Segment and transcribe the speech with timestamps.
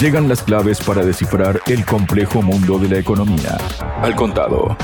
[0.00, 3.56] Llegan las claves para descifrar el complejo mundo de la economía.
[4.00, 4.76] Al contado.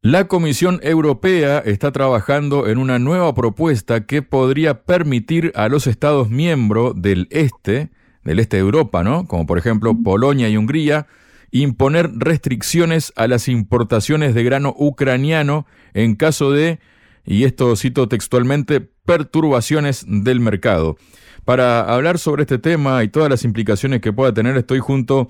[0.00, 6.28] La Comisión Europea está trabajando en una nueva propuesta que podría permitir a los Estados
[6.28, 7.90] miembros del este,
[8.24, 9.26] del este de Europa, ¿no?
[9.26, 11.06] Como por ejemplo Polonia y Hungría,
[11.52, 16.80] imponer restricciones a las importaciones de grano ucraniano en caso de,
[17.24, 20.96] y esto cito textualmente, perturbaciones del mercado.
[21.44, 25.26] Para hablar sobre este tema y todas las implicaciones que pueda tener, estoy junto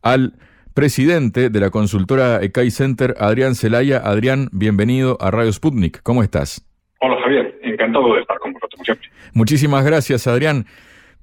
[0.00, 0.32] al
[0.72, 3.98] presidente de la consultora ECAI Center, Adrián Celaya.
[3.98, 6.02] Adrián, bienvenido a Radio Sputnik.
[6.02, 6.66] ¿Cómo estás?
[7.00, 9.08] Hola Javier, encantado de estar con vosotros siempre.
[9.34, 10.64] Muchísimas gracias, Adrián.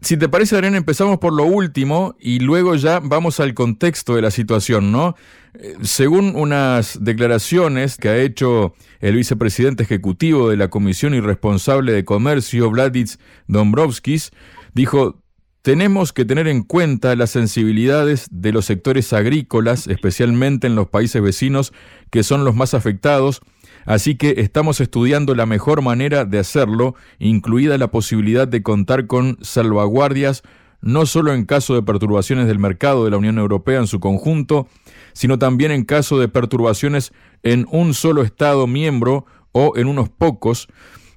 [0.02, 4.22] Si te parece, Adrián, empezamos por lo último y luego ya vamos al contexto de
[4.22, 5.16] la situación, ¿no?
[5.56, 11.94] Eh, según unas declaraciones que ha hecho el vicepresidente ejecutivo de la Comisión y responsable
[11.94, 14.32] de Comercio, Vladis Dombrovskis,
[14.74, 15.20] dijo,
[15.64, 21.22] tenemos que tener en cuenta las sensibilidades de los sectores agrícolas, especialmente en los países
[21.22, 21.74] vecinos,
[22.12, 23.42] que son los más afectados,
[23.88, 29.38] Así que estamos estudiando la mejor manera de hacerlo, incluida la posibilidad de contar con
[29.42, 30.44] salvaguardias
[30.82, 34.68] no solo en caso de perturbaciones del mercado de la Unión Europea en su conjunto,
[35.14, 40.68] sino también en caso de perturbaciones en un solo Estado miembro o en unos pocos.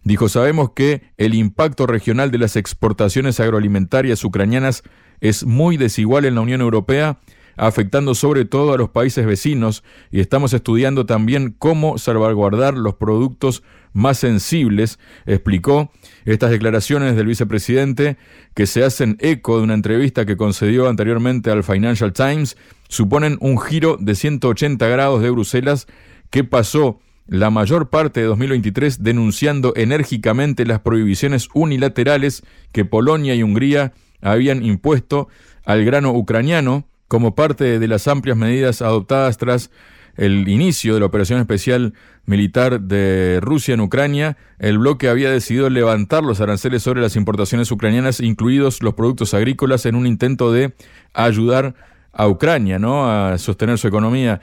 [0.02, 4.82] Dijo, sabemos que el impacto regional de las exportaciones agroalimentarias ucranianas
[5.20, 7.18] es muy desigual en la Unión Europea
[7.60, 13.62] afectando sobre todo a los países vecinos y estamos estudiando también cómo salvaguardar los productos
[13.92, 15.92] más sensibles, explicó
[16.24, 18.16] estas declaraciones del vicepresidente
[18.54, 22.56] que se hacen eco de una entrevista que concedió anteriormente al Financial Times,
[22.88, 25.86] suponen un giro de 180 grados de Bruselas
[26.30, 33.42] que pasó la mayor parte de 2023 denunciando enérgicamente las prohibiciones unilaterales que Polonia y
[33.42, 35.28] Hungría habían impuesto
[35.66, 39.72] al grano ucraniano como parte de las amplias medidas adoptadas tras
[40.16, 41.92] el inicio de la operación especial
[42.24, 47.72] militar de Rusia en Ucrania, el bloque había decidido levantar los aranceles sobre las importaciones
[47.72, 50.72] ucranianas, incluidos los productos agrícolas, en un intento de
[51.12, 51.74] ayudar
[52.12, 53.10] a Ucrania, ¿no?
[53.10, 54.40] A sostener su economía.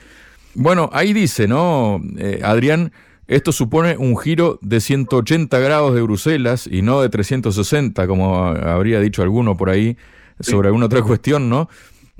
[0.53, 2.01] Bueno, ahí dice, ¿no?
[2.17, 2.91] Eh, Adrián,
[3.29, 8.99] esto supone un giro de 180 grados de Bruselas y no de 360, como habría
[8.99, 9.95] dicho alguno por ahí
[10.41, 11.69] sobre alguna otra cuestión, ¿no?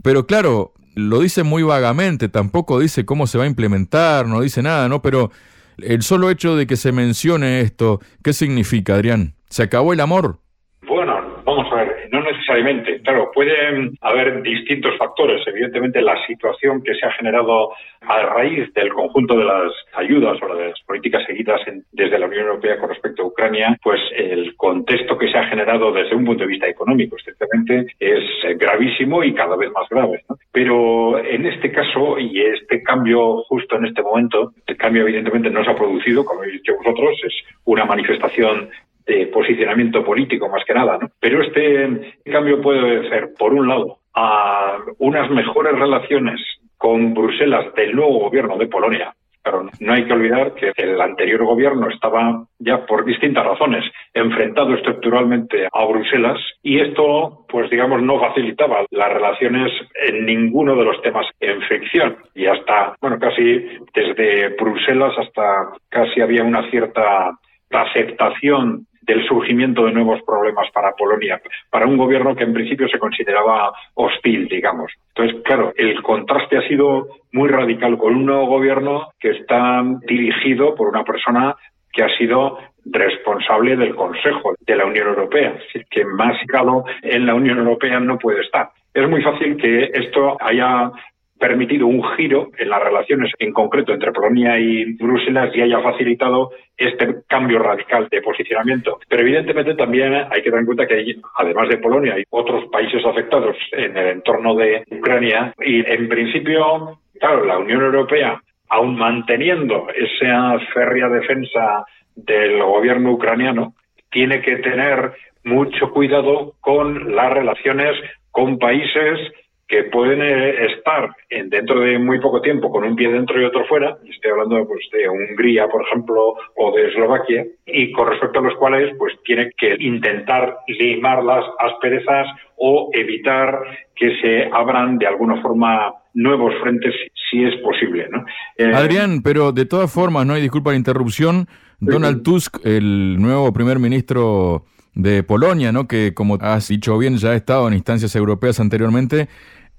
[0.04, 4.62] Pero claro, lo dice muy vagamente, tampoco dice cómo se va a implementar, no dice
[4.64, 5.02] nada, ¿no?
[5.02, 5.32] Pero
[5.78, 9.36] el solo hecho de que se mencione esto, ¿qué significa, Adrián?
[9.50, 10.40] ¿Se acabó el amor?
[10.88, 11.14] Bueno,
[11.46, 13.02] vamos a ver, no necesariamente.
[13.02, 15.46] Claro, pueden haber distintos factores.
[15.48, 20.56] Evidentemente, la situación que se ha generado a raíz del conjunto de las ayudas o
[20.56, 25.18] de las políticas seguidas desde la Unión Europea con respecto a Ucrania, pues el contexto
[25.18, 28.24] que se ha generado desde un punto de vista económico, ciertamente, es
[28.58, 30.24] gravísimo y cada vez más grave.
[30.52, 35.64] Pero en este caso, y este cambio justo en este momento, el cambio evidentemente no
[35.64, 37.34] se ha producido, como habéis dicho vosotros, es
[37.66, 38.70] una manifestación
[39.08, 41.10] de posicionamiento político más que nada, ¿no?
[41.20, 46.42] Pero este cambio puede obedecer, por un lado, a unas mejores relaciones
[46.78, 49.14] con Bruselas del nuevo gobierno de Polonia.
[49.44, 54.74] Pero no hay que olvidar que el anterior gobierno estaba ya por distintas razones enfrentado
[54.74, 59.72] estructuralmente a Bruselas y esto, pues digamos, no facilitaba las relaciones
[60.06, 62.18] en ninguno de los temas en fricción.
[62.36, 67.32] Y hasta, bueno, casi desde Bruselas hasta casi había una cierta
[67.72, 71.42] aceptación del surgimiento de nuevos problemas para Polonia,
[71.72, 74.92] para un gobierno que en principio se consideraba hostil, digamos.
[75.16, 80.76] Entonces, claro, el contraste ha sido muy radical con un nuevo gobierno que está dirigido
[80.76, 81.56] por una persona
[81.92, 86.84] que ha sido responsable del Consejo de la Unión Europea, es decir, que más calo
[87.02, 88.70] en la Unión Europea no puede estar.
[88.94, 90.92] Es muy fácil que esto haya
[91.40, 96.52] permitido un giro en las relaciones en concreto entre Polonia y Bruselas y haya facilitado
[96.76, 99.00] este cambio radical de posicionamiento.
[99.08, 103.06] Pero evidentemente también hay que tener en cuenta que además de Polonia, hay otros países
[103.06, 109.88] afectados en el entorno de Ucrania y en principio, claro, la Unión Europea, aún manteniendo
[109.96, 111.86] esa férrea defensa
[112.16, 113.74] del gobierno ucraniano,
[114.12, 115.14] tiene que tener
[115.44, 117.96] mucho cuidado con las relaciones
[118.32, 119.20] con países
[119.68, 123.46] que pueden eh, estar en, dentro de muy poco tiempo con un pie dentro y
[123.46, 128.08] otro fuera, y estoy hablando pues, de Hungría, por ejemplo, o de Eslovaquia, y con
[128.08, 133.60] respecto a los cuales pues tiene que intentar limar las asperezas o evitar
[133.96, 136.94] que se abran de alguna forma nuevos frentes
[137.30, 138.08] si es posible.
[138.10, 138.26] ¿no?
[138.58, 141.48] Eh, Adrián, pero de todas formas, no hay disculpa la interrupción,
[141.80, 144.66] Donald Tusk, el nuevo primer ministro
[144.98, 145.88] de Polonia, ¿no?
[145.88, 149.30] Que como has dicho bien, ya ha estado en instancias europeas anteriormente.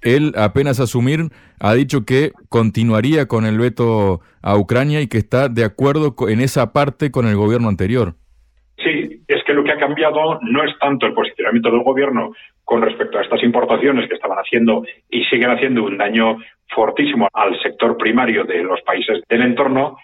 [0.03, 1.31] Él, apenas asumir,
[1.61, 6.41] ha dicho que continuaría con el veto a Ucrania y que está de acuerdo en
[6.41, 8.15] esa parte con el gobierno anterior.
[8.77, 12.33] Sí, es que lo que ha cambiado no es tanto el posicionamiento del gobierno
[12.65, 16.37] con respecto a estas importaciones que estaban haciendo y siguen haciendo un daño
[16.75, 19.97] fortísimo al sector primario de los países del entorno,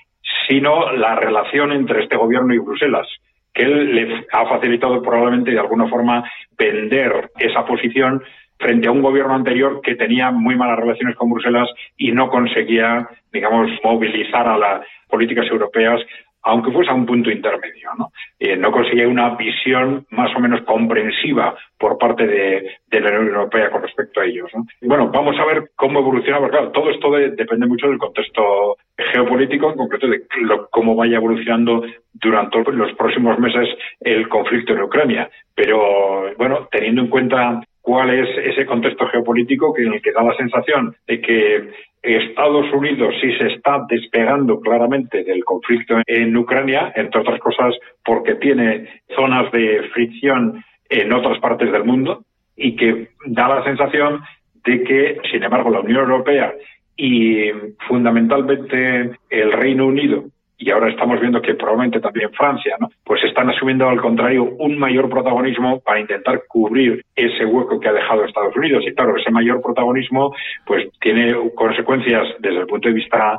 [0.49, 3.07] sino la relación entre este gobierno y Bruselas
[3.55, 8.23] que él le ha facilitado probablemente de alguna forma vender esa posición
[8.65, 11.69] frente a un gobierno anterior que tenía muy malas relaciones con Bruselas
[11.99, 16.01] y no conseguía, digamos, movilizar a las políticas europeas
[16.47, 17.89] aunque fuese a un punto intermedio.
[17.99, 18.11] ¿no?
[18.39, 23.71] Eh, no conseguía una visión más o menos comprensiva por parte de, la Unión Europea
[23.71, 24.51] con respecto a ellos.
[24.55, 24.67] ¿no?
[24.83, 29.77] bueno, vamos a ver cómo evoluciona, claro, todo esto depende mucho del contexto geopolítico, en
[29.79, 30.23] concreto de
[30.71, 31.83] cómo vaya evolucionando
[32.13, 33.69] durante los próximos meses
[34.01, 35.31] el conflicto en Ucrania.
[35.55, 40.23] Pero bueno, teniendo en cuenta cuál es ese contexto geopolítico que en el que da
[40.23, 41.69] la sensación de que
[42.03, 48.37] Estados Unidos sí se está despegando claramente del conflicto en Ucrania, entre otras cosas porque
[48.37, 52.25] tiene zonas de fricción en otras partes del mundo
[52.57, 54.23] y que da la sensación
[54.65, 56.55] de que, sin embargo, la Unión Europea
[56.97, 57.51] y
[57.87, 60.25] fundamentalmente el Reino Unido
[60.65, 62.89] y ahora estamos viendo que probablemente también Francia, ¿no?
[63.05, 67.93] Pues están asumiendo al contrario un mayor protagonismo para intentar cubrir ese hueco que ha
[67.93, 68.83] dejado Estados Unidos.
[68.87, 70.35] Y claro, ese mayor protagonismo
[70.65, 73.39] pues tiene consecuencias desde el punto de vista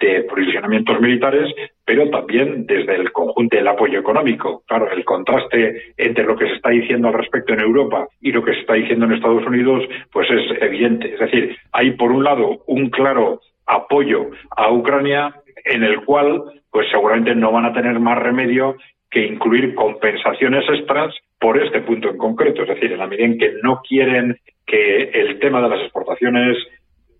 [0.00, 1.54] de posicionamientos militares,
[1.84, 4.64] pero también desde el conjunto del apoyo económico.
[4.66, 8.42] Claro, el contraste entre lo que se está diciendo al respecto en Europa y lo
[8.42, 11.14] que se está diciendo en Estados Unidos, pues es evidente.
[11.14, 15.34] Es decir, hay por un lado un claro apoyo a Ucrania
[15.64, 18.76] en el cual pues seguramente no van a tener más remedio
[19.10, 22.62] que incluir compensaciones extras por este punto en concreto.
[22.62, 26.56] Es decir, en la medida en que no quieren que el tema de las exportaciones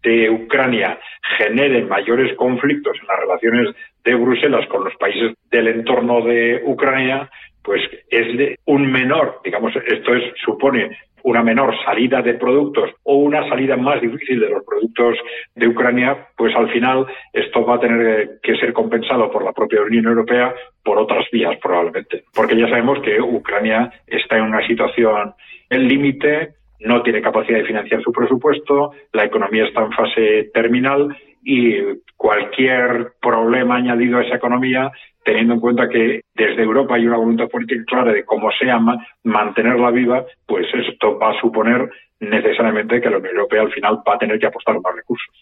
[0.02, 0.99] de Ucrania
[1.38, 3.75] genere mayores conflictos en las relaciones
[4.05, 7.31] de Bruselas con los países del entorno de Ucrania,
[7.62, 7.81] pues
[8.11, 10.91] es de un menor, digamos, esto es, supone
[11.25, 15.17] una menor salida de productos o una salida más difícil de los productos
[15.55, 19.82] de Ucrania, pues al final esto va a tener que ser compensado por la propia
[19.82, 25.35] Unión Europea por otras vías probablemente, porque ya sabemos que Ucrania está en una situación
[25.71, 26.50] en límite,
[26.81, 31.09] no tiene capacidad de financiar su presupuesto, la economía está en fase terminal
[31.44, 31.75] y
[32.17, 34.91] cualquier problema añadido a esa economía
[35.25, 38.79] teniendo en cuenta que desde Europa hay una voluntad política clara de cómo sea
[39.25, 44.14] mantenerla viva, pues esto va a suponer necesariamente que la Unión Europea al final va
[44.14, 45.35] a tener que apostar más recursos.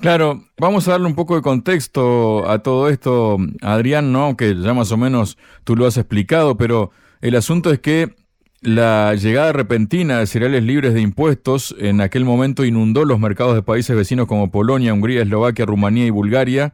[0.00, 4.36] Claro, vamos a darle un poco de contexto a todo esto, Adrián, ¿no?
[4.36, 6.90] Que ya más o menos tú lo has explicado, pero
[7.20, 8.08] el asunto es que
[8.60, 13.62] la llegada repentina de cereales libres de impuestos en aquel momento inundó los mercados de
[13.62, 16.72] países vecinos como Polonia, Hungría, Eslovaquia, Rumanía y Bulgaria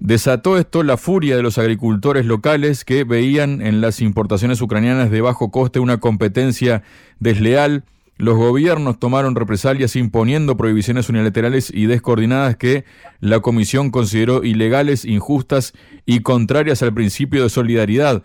[0.00, 5.20] Desató esto la furia de los agricultores locales que veían en las importaciones ucranianas de
[5.20, 6.82] bajo coste una competencia
[7.20, 7.84] desleal.
[8.18, 12.84] Los gobiernos tomaron represalias imponiendo prohibiciones unilaterales y descoordinadas que
[13.20, 15.72] la Comisión consideró ilegales, injustas
[16.06, 18.22] y contrarias al principio de solidaridad.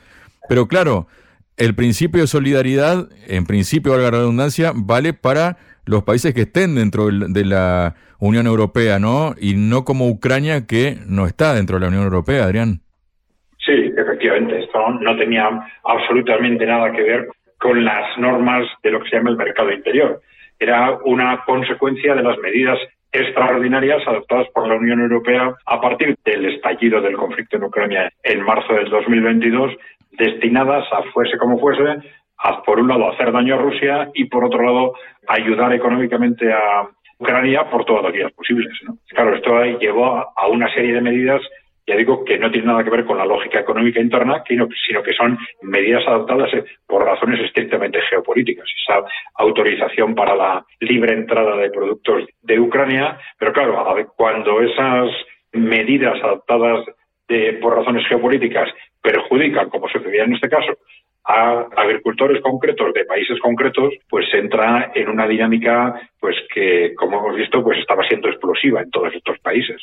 [0.49, 1.07] Pero claro,
[1.57, 6.75] el principio de solidaridad, en principio, valga la redundancia, vale para los países que estén
[6.75, 9.33] dentro de la Unión Europea, ¿no?
[9.39, 12.81] Y no como Ucrania que no está dentro de la Unión Europea, Adrián.
[13.65, 15.49] Sí, efectivamente, esto no tenía
[15.83, 17.27] absolutamente nada que ver
[17.59, 20.21] con las normas de lo que se llama el mercado interior.
[20.59, 22.77] Era una consecuencia de las medidas
[23.11, 28.43] extraordinarias adoptadas por la Unión Europea a partir del estallido del conflicto en Ucrania en
[28.43, 29.73] marzo del 2022,
[30.17, 32.01] destinadas a fuese como fuese
[32.65, 34.93] por un lado, hacer daño a Rusia y, por otro lado,
[35.27, 38.73] ayudar económicamente a Ucrania por todas las vías posibles.
[39.09, 41.41] Claro, esto llevó a una serie de medidas,
[41.87, 45.13] ya digo, que no tienen nada que ver con la lógica económica interna, sino que
[45.13, 48.65] son medidas adoptadas eh, por razones estrictamente geopolíticas.
[48.83, 49.03] Esa
[49.35, 55.09] autorización para la libre entrada de productos de Ucrania, pero claro, cuando esas
[55.53, 56.85] medidas adoptadas
[57.61, 58.69] por razones geopolíticas
[59.01, 60.77] perjudican, como sucedía en este caso,
[61.27, 67.35] a agricultores concretos de países concretos, pues entra en una dinámica pues que, como hemos
[67.35, 69.81] visto, pues estaba siendo explosiva en todos estos países.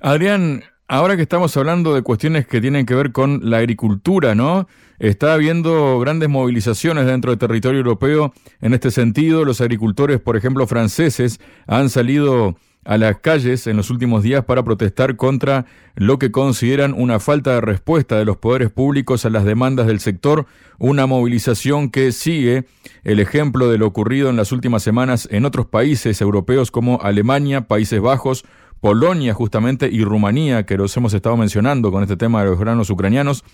[0.00, 4.68] Adrián, ahora que estamos hablando de cuestiones que tienen que ver con la agricultura, ¿no?
[5.00, 9.44] Está habiendo grandes movilizaciones dentro del territorio europeo en este sentido.
[9.44, 14.62] Los agricultores, por ejemplo, franceses, han salido a las calles en los últimos días para
[14.64, 19.44] protestar contra lo que consideran una falta de respuesta de los poderes públicos a las
[19.44, 20.46] demandas del sector,
[20.78, 22.66] una movilización que sigue
[23.04, 27.68] el ejemplo de lo ocurrido en las últimas semanas en otros países europeos como Alemania,
[27.68, 28.44] Países Bajos,
[28.80, 32.90] Polonia justamente y Rumanía, que los hemos estado mencionando con este tema de los granos
[32.90, 33.44] ucranianos.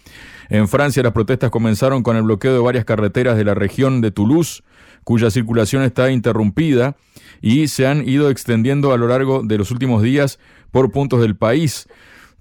[0.49, 4.11] En Francia las protestas comenzaron con el bloqueo de varias carreteras de la región de
[4.11, 4.63] Toulouse,
[5.09, 6.95] cuya circulación está interrumpida
[7.41, 10.39] y se han ido extendiendo a lo largo de los últimos días
[10.71, 11.89] por puntos del país.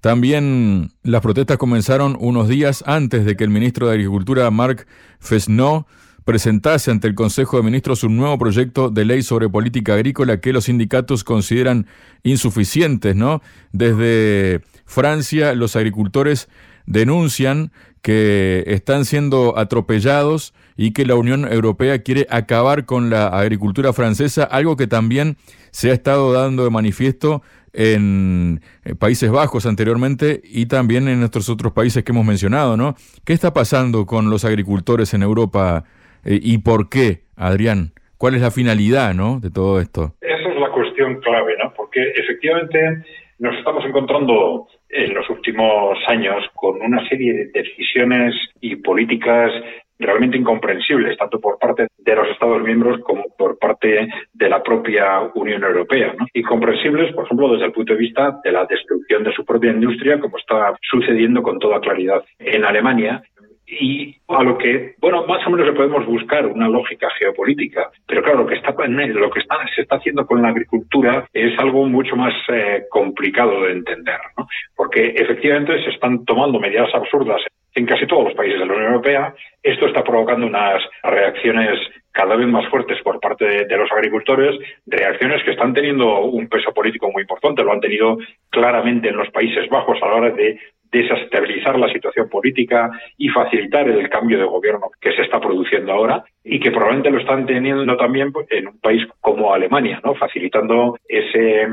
[0.02, 4.86] También las protestas comenzaron unos días antes de que el ministro de Agricultura, Marc
[5.18, 5.86] Fesneau,
[6.26, 10.52] presentase ante el Consejo de Ministros un nuevo proyecto de ley sobre política agrícola que
[10.52, 11.88] los sindicatos consideran
[12.24, 13.42] insuficientes, ¿no?
[13.72, 16.50] Desde Francia, los agricultores
[16.88, 23.94] denuncian que están siendo atropellados y que la Unión Europea quiere acabar con la agricultura
[23.94, 25.38] francesa, algo que también
[25.72, 31.50] se ha estado dando de manifiesto en eh, Países Bajos anteriormente y también en nuestros
[31.50, 32.96] otros países que hemos mencionado, ¿no?
[33.24, 35.84] ¿Qué está pasando con los agricultores en Europa,
[36.26, 37.92] eh, ¿Y por qué, Adrián?
[38.18, 39.40] ¿Cuál es la finalidad ¿no?
[39.40, 40.16] de todo esto?
[40.22, 41.74] Esa es la cuestión clave, ¿no?
[41.76, 43.06] porque efectivamente
[43.40, 49.52] nos estamos encontrando en los últimos años con una serie de decisiones y políticas
[50.00, 55.22] realmente incomprensibles, tanto por parte de los Estados miembros como por parte de la propia
[55.36, 56.14] Unión Europea.
[56.18, 56.28] ¿no?
[56.34, 60.20] Incomprensibles, por ejemplo, desde el punto de vista de la destrucción de su propia industria,
[60.20, 63.24] como está sucediendo con toda claridad en Alemania,
[63.68, 68.24] y a lo que, bueno, más o menos le podemos buscar una lógica geopolítica, pero
[68.24, 71.86] claro, lo que está lo que está, se está haciendo con la agricultura es algo
[71.86, 74.48] mucho más eh, complicado de entender, ¿no?
[74.76, 77.42] porque efectivamente se están tomando medidas absurdas
[77.76, 79.34] en casi todos los países de la Unión Europea.
[79.62, 81.78] Esto está provocando unas reacciones
[82.12, 84.56] cada vez más fuertes por parte de, de, los agricultores,
[84.88, 88.18] reacciones que están teniendo un peso político muy importante, lo han tenido
[88.50, 90.60] claramente en los Países Bajos a la hora de
[90.92, 96.24] desestabilizar la situación política y facilitar el cambio de gobierno que se está produciendo ahora
[96.44, 100.16] y que probablemente lo están teniendo también en un país como Alemania, ¿no?
[100.16, 101.68] facilitando ese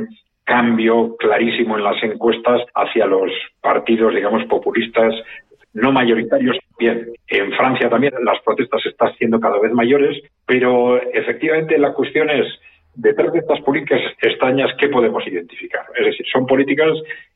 [0.44, 3.30] cambio clarísimo en las encuestas hacia los
[3.60, 5.14] partidos, digamos, populistas
[5.74, 6.56] no mayoritarios.
[6.78, 12.30] Bien, en Francia también las protestas están haciendo cada vez mayores, pero efectivamente la cuestión
[12.30, 12.46] es,
[12.94, 15.84] detrás de estas políticas extrañas, ¿qué podemos identificar?
[15.98, 16.92] Es decir, son políticas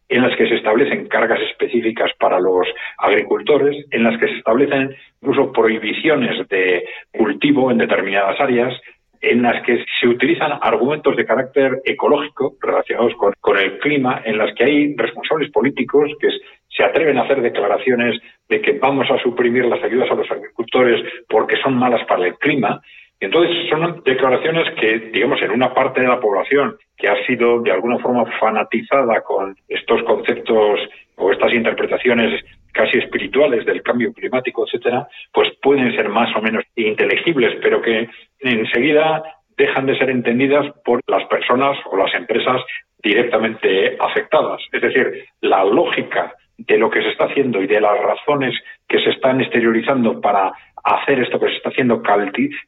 [0.09, 2.67] en las que se establecen cargas específicas para los
[2.99, 8.75] agricultores, en las que se establecen incluso prohibiciones de cultivo en determinadas áreas,
[9.21, 14.55] en las que se utilizan argumentos de carácter ecológico relacionados con, el clima, en las
[14.55, 16.29] que hay responsables políticos que
[16.69, 21.03] se atreven a hacer declaraciones de que vamos a suprimir las ayudas a los agricultores
[21.29, 22.81] porque son malas para el clima,
[23.21, 27.73] entonces son declaraciones que, digamos, en una parte de la población que ha sido de
[27.73, 30.81] alguna forma fanatizada con estos conceptos
[31.17, 36.65] o estas interpretaciones casi espirituales del cambio climático, etcétera, pues pueden ser más o menos
[36.77, 38.09] inteligibles, pero que
[38.41, 39.25] enseguida
[39.57, 42.63] dejan de ser entendidas por las personas o las empresas
[43.03, 44.61] directamente afectadas.
[44.73, 46.35] Es decir, la lógica
[46.69, 48.55] de lo que se está haciendo y de las razones
[48.87, 50.53] que se están exteriorizando para
[50.85, 52.03] hacer esto que se está haciendo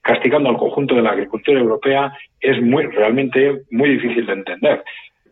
[0.03, 4.83] castigando al conjunto de la agricultura europea es muy realmente muy difícil de entender.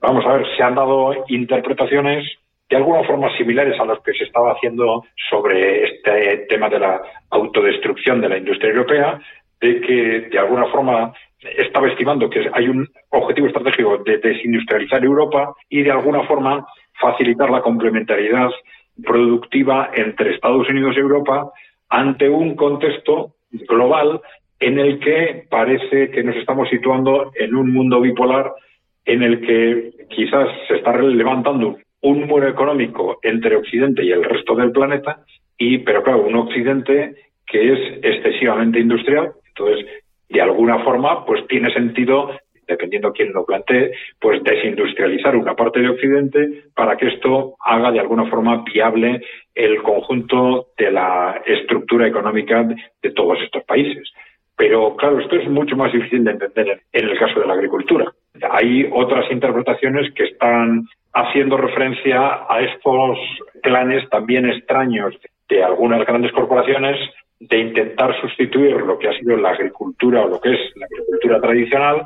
[0.01, 2.25] Vamos a ver, se han dado interpretaciones
[2.69, 7.01] de alguna forma similares a las que se estaba haciendo sobre este tema de la
[7.31, 9.21] autodestrucción de la industria europea,
[9.61, 15.55] de que de alguna forma estaba estimando que hay un objetivo estratégico de desindustrializar Europa
[15.69, 16.67] y de alguna forma
[17.01, 18.51] facilitar la complementariedad
[19.05, 21.51] productiva entre Estados Unidos y Europa
[21.89, 24.21] ante un contexto global
[24.61, 28.53] en el que parece que nos estamos situando en un mundo bipolar
[29.05, 34.55] en el que quizás se está levantando un muro económico entre Occidente y el resto
[34.55, 35.21] del planeta,
[35.57, 37.15] y pero claro, un Occidente
[37.47, 39.87] que es excesivamente industrial, entonces
[40.29, 42.31] de alguna forma pues tiene sentido
[42.69, 48.01] dependiendo quién lo plantee, pues desindustrializar una parte de Occidente para que esto haga de
[48.01, 49.23] alguna forma viable
[49.55, 52.63] el conjunto de la estructura económica
[53.03, 54.13] de todos estos países.
[54.57, 58.13] Pero claro, esto es mucho más difícil de entender en el caso de la agricultura.
[58.51, 63.19] Hay otras interpretaciones que están haciendo referencia a estos
[63.63, 65.15] planes también extraños
[65.49, 66.97] de algunas grandes corporaciones
[67.41, 71.41] de intentar sustituir lo que ha sido la agricultura o lo que es la agricultura
[71.41, 72.03] tradicional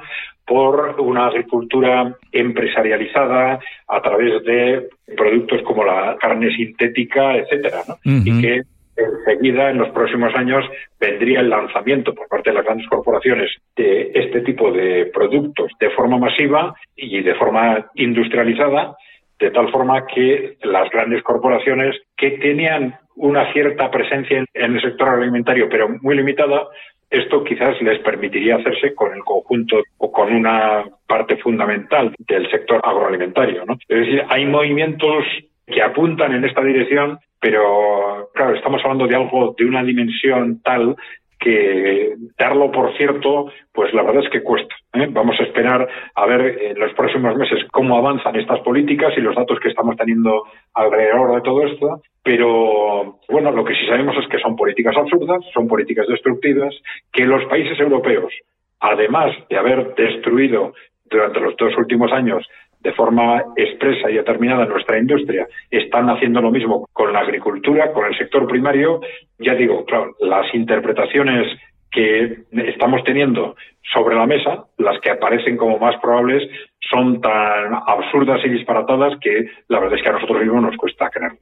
[0.46, 7.96] por una agricultura empresarializada a través de productos como la carne sintética, etcétera, ¿no?
[8.04, 8.62] Y que
[8.96, 10.64] enseguida, en los próximos años,
[11.00, 15.90] vendría el lanzamiento por parte de las grandes corporaciones de este tipo de productos de
[15.90, 18.96] forma masiva y de forma industrializada,
[19.38, 25.08] de tal forma que las grandes corporaciones que tenían una cierta presencia en el sector
[25.08, 26.68] agroalimentario, pero muy limitada,
[27.12, 32.80] esto quizás les permitiría hacerse con el conjunto o con una parte fundamental del sector
[32.82, 33.64] agroalimentario.
[33.66, 33.74] ¿no?
[33.88, 35.24] Es decir, hay movimientos
[35.66, 40.94] que apuntan en esta dirección pero claro, estamos hablando de algo de una dimensión tal
[41.42, 44.74] que darlo por cierto, pues la verdad es que cuesta.
[44.94, 45.08] ¿eh?
[45.10, 49.34] Vamos a esperar a ver en los próximos meses cómo avanzan estas políticas y los
[49.34, 50.44] datos que estamos teniendo
[50.74, 52.02] alrededor de todo esto.
[52.22, 56.74] Pero bueno, lo que sí sabemos es que son políticas absurdas, son políticas destructivas,
[57.12, 58.32] que los países europeos,
[58.78, 62.46] además de haber destruido durante los dos últimos años
[62.82, 68.06] de forma expresa y determinada nuestra industria, están haciendo lo mismo con la agricultura, con
[68.06, 69.00] el sector primario.
[69.38, 71.46] Ya digo, claro, las interpretaciones
[71.90, 73.54] que estamos teniendo
[73.92, 76.42] sobre la mesa, las que aparecen como más probables,
[76.90, 81.10] son tan absurdas y disparatadas que la verdad es que a nosotros mismos nos cuesta
[81.10, 81.40] creerlas.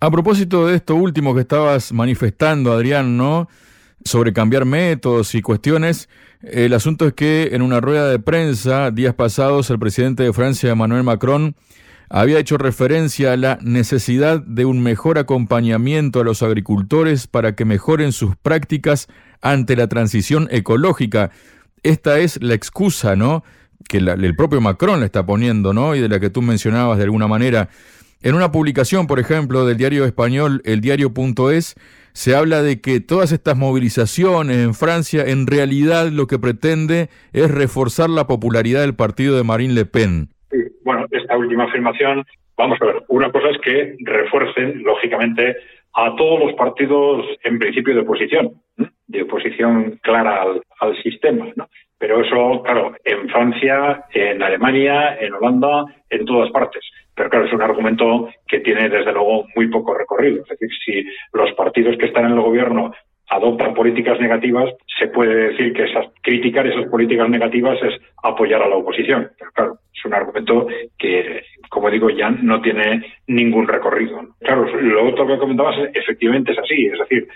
[0.00, 3.48] A propósito de esto último que estabas manifestando, Adrián, ¿no?
[4.04, 6.08] Sobre cambiar métodos y cuestiones,
[6.42, 10.70] el asunto es que en una rueda de prensa días pasados el presidente de Francia,
[10.70, 11.54] Emmanuel Macron,
[12.08, 17.64] había hecho referencia a la necesidad de un mejor acompañamiento a los agricultores para que
[17.64, 19.06] mejoren sus prácticas
[19.42, 21.30] ante la transición ecológica.
[21.82, 23.44] Esta es la excusa, ¿no?
[23.86, 25.94] Que el propio Macron le está poniendo, ¿no?
[25.94, 27.68] Y de la que tú mencionabas de alguna manera.
[28.22, 31.74] En una publicación, por ejemplo, del diario español El Diario.es,
[32.12, 37.50] se habla de que todas estas movilizaciones en Francia en realidad lo que pretende es
[37.50, 40.28] reforzar la popularidad del partido de Marine Le Pen.
[40.84, 42.26] bueno, esta última afirmación,
[42.58, 45.56] vamos a ver, una cosa es que refuercen, lógicamente,
[45.94, 48.52] a todos los partidos en principio de oposición,
[49.06, 51.70] de oposición clara al, al sistema, ¿no?
[51.96, 56.82] Pero eso, claro, en Francia, en Alemania, en Holanda, en todas partes.
[57.14, 60.42] Pero claro, es un argumento que tiene desde luego muy poco recorrido.
[60.42, 62.92] Es decir, si los partidos que están en el gobierno
[63.30, 68.68] adoptan políticas negativas, se puede decir que esas, criticar esas políticas negativas es apoyar a
[68.68, 69.30] la oposición.
[69.38, 70.66] Pero claro, es un argumento
[70.98, 74.20] que, como digo, ya no tiene ningún recorrido.
[74.40, 76.86] Claro, lo otro que comentabas efectivamente es así.
[76.86, 77.28] Es decir,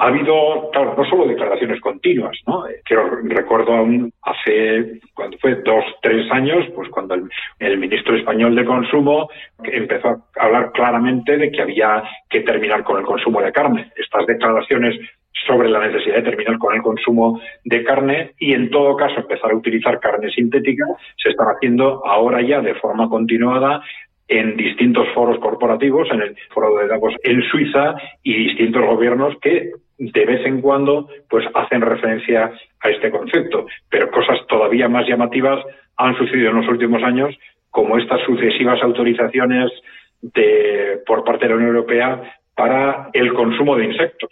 [0.00, 2.64] ha habido, claro, no solo declaraciones continuas, ¿no?
[2.86, 2.96] Que
[3.34, 7.16] recuerdo aún hace, cuando fue dos, tres años, pues cuando
[7.58, 9.28] el, ministro español de Consumo
[9.62, 13.92] empezó a hablar claramente de que había que terminar con el consumo de carne.
[13.94, 14.98] Estas declaraciones
[15.46, 19.50] sobre la necesidad de terminar con el consumo de carne y en todo caso empezar
[19.50, 20.84] a utilizar carne sintética
[21.16, 23.82] se están haciendo ahora ya de forma continuada
[24.30, 29.72] en distintos foros corporativos, en el foro de Davos en Suiza y distintos gobiernos que
[30.00, 35.62] de vez en cuando pues hacen referencia a este concepto, pero cosas todavía más llamativas
[35.98, 37.36] han sucedido en los últimos años,
[37.68, 39.70] como estas sucesivas autorizaciones
[40.22, 42.22] de por parte de la Unión Europea
[42.54, 44.30] para el consumo de insectos.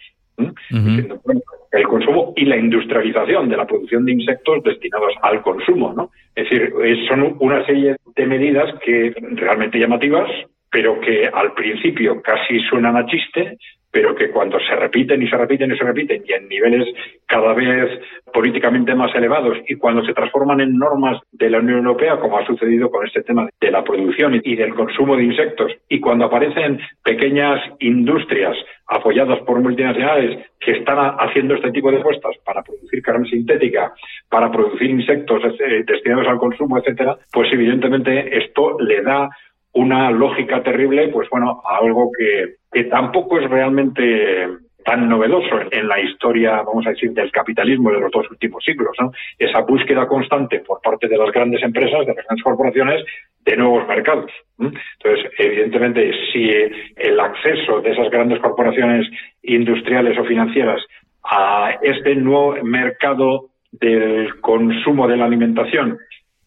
[1.71, 6.09] El consumo y la industrialización de la producción de insectos destinados al consumo, ¿no?
[6.35, 6.73] Es decir,
[7.07, 10.29] son una serie de medidas que realmente llamativas,
[10.71, 13.57] pero que al principio casi suenan a chiste,
[13.91, 16.87] pero que cuando se repiten y se repiten y se repiten y en niveles
[17.25, 17.99] cada vez
[18.33, 22.45] políticamente más elevados y cuando se transforman en normas de la Unión Europea, como ha
[22.45, 26.79] sucedido con este tema de la producción y del consumo de insectos, y cuando aparecen
[27.03, 28.55] pequeñas industrias
[28.87, 33.93] apoyadas por multinacionales que están haciendo este tipo de puestas para producir carne sintética,
[34.29, 39.29] para producir insectos eh, destinados al consumo, etcétera, pues evidentemente esto le da
[39.73, 44.47] una lógica terrible, pues bueno, a algo que, que tampoco es realmente
[44.83, 48.95] tan novedoso en, la historia, vamos a decir, del capitalismo de los dos últimos siglos,
[48.99, 49.11] ¿no?
[49.37, 53.03] Esa búsqueda constante por parte de las grandes empresas, de las grandes corporaciones,
[53.45, 54.31] de nuevos mercados.
[54.57, 56.49] Entonces, evidentemente, si
[56.95, 59.07] el acceso de esas grandes corporaciones
[59.43, 60.81] industriales o financieras
[61.23, 65.99] a este nuevo mercado del consumo de la alimentación,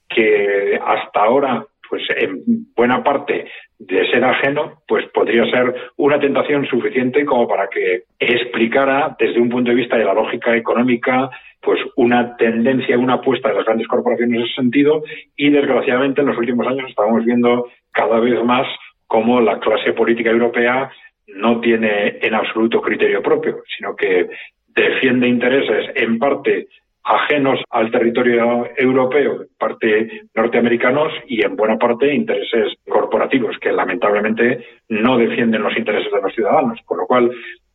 [0.08, 2.42] que hasta ahora pues en
[2.74, 3.44] buena parte
[3.78, 9.50] de ser ajeno, pues podría ser una tentación suficiente como para que explicara desde un
[9.50, 11.28] punto de vista de la lógica económica
[11.60, 15.02] pues una tendencia, una apuesta de las grandes corporaciones en ese sentido.
[15.36, 18.66] Y desgraciadamente en los últimos años estamos viendo cada vez más
[19.06, 20.90] cómo la clase política europea
[21.26, 24.30] no tiene en absoluto criterio propio, sino que
[24.68, 26.68] defiende intereses en parte
[27.04, 35.18] ajenos al territorio europeo, parte norteamericanos y en buena parte intereses corporativos que lamentablemente no
[35.18, 37.30] defienden los intereses de los ciudadanos, con lo cual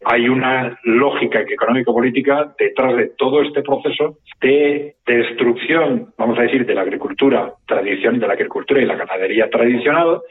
[0.05, 6.75] hay una lógica económico-política detrás de todo este proceso de destrucción, vamos a decir, de
[6.75, 10.21] la agricultura tradicional, de la agricultura y la ganadería tradicional,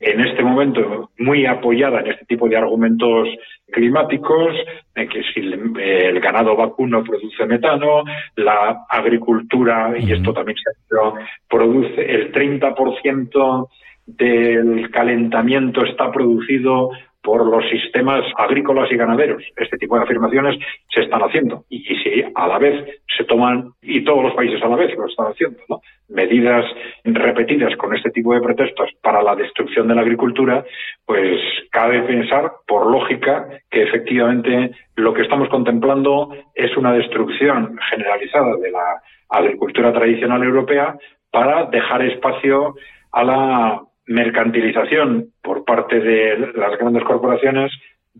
[0.00, 3.28] en este momento muy apoyada en este tipo de argumentos
[3.70, 4.54] climáticos,
[4.94, 8.04] en que si el ganado vacuno produce metano,
[8.36, 11.12] la agricultura, y esto también se ha
[11.48, 13.68] produce el 30%
[14.06, 16.90] del calentamiento está producido
[17.28, 19.44] por los sistemas agrícolas y ganaderos.
[19.54, 24.02] Este tipo de afirmaciones se están haciendo y, si a la vez se toman, y
[24.02, 26.64] todos los países a la vez lo están haciendo, medidas
[27.04, 30.64] repetidas con este tipo de pretextos para la destrucción de la agricultura,
[31.04, 31.38] pues
[31.70, 38.70] cabe pensar, por lógica, que efectivamente lo que estamos contemplando es una destrucción generalizada de
[38.70, 40.96] la agricultura tradicional europea
[41.30, 42.74] para dejar espacio
[43.12, 47.70] a la mercantilización por parte de las grandes corporaciones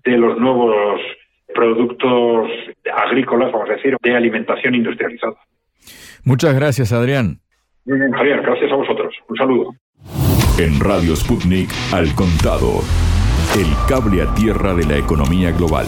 [0.05, 1.01] de los nuevos
[1.55, 2.51] productos
[2.94, 5.37] agrícolas, vamos a decir, de alimentación industrializada.
[6.24, 7.40] Muchas gracias, Adrián.
[7.85, 9.14] Muy bien, Javier, gracias a vosotros.
[9.29, 9.74] Un saludo.
[10.59, 12.81] En Radio Sputnik, al contado,
[13.57, 15.87] el cable a tierra de la economía global.